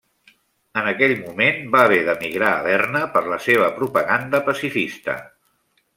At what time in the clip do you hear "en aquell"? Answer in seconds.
0.79-1.13